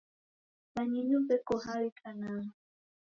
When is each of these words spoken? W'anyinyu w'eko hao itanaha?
W'anyinyu 0.73 1.15
w'eko 1.25 1.53
hao 1.63 1.83
itanaha? 1.91 2.49